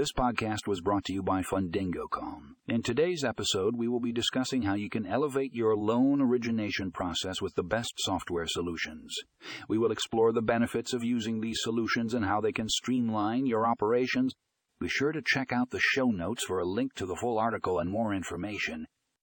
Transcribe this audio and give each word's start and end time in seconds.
This 0.00 0.12
podcast 0.12 0.66
was 0.66 0.80
brought 0.80 1.04
to 1.04 1.12
you 1.12 1.22
by 1.22 1.42
Fundingo.com. 1.42 2.56
In 2.66 2.82
today's 2.82 3.22
episode, 3.22 3.76
we 3.76 3.86
will 3.86 4.00
be 4.00 4.12
discussing 4.12 4.62
how 4.62 4.72
you 4.72 4.88
can 4.88 5.04
elevate 5.04 5.52
your 5.52 5.76
loan 5.76 6.22
origination 6.22 6.90
process 6.90 7.42
with 7.42 7.54
the 7.54 7.62
best 7.62 7.92
software 7.98 8.46
solutions. 8.46 9.14
We 9.68 9.76
will 9.76 9.92
explore 9.92 10.32
the 10.32 10.40
benefits 10.40 10.94
of 10.94 11.04
using 11.04 11.42
these 11.42 11.60
solutions 11.60 12.14
and 12.14 12.24
how 12.24 12.40
they 12.40 12.50
can 12.50 12.70
streamline 12.70 13.44
your 13.44 13.66
operations. 13.66 14.32
Be 14.80 14.88
sure 14.88 15.12
to 15.12 15.20
check 15.22 15.52
out 15.52 15.68
the 15.68 15.82
show 15.82 16.06
notes 16.06 16.46
for 16.46 16.60
a 16.60 16.64
link 16.64 16.94
to 16.94 17.04
the 17.04 17.16
full 17.16 17.38
article 17.38 17.78
and 17.78 17.90
more 17.90 18.14
information. 18.14 18.86